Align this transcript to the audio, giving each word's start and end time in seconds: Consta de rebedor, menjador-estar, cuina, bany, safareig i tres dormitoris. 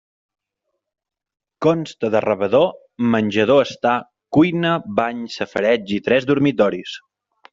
Consta 1.65 2.09
de 2.15 2.21
rebedor, 2.25 2.65
menjador-estar, 3.15 3.93
cuina, 4.37 4.73
bany, 5.01 5.23
safareig 5.37 5.97
i 5.99 6.03
tres 6.09 6.29
dormitoris. 6.33 6.99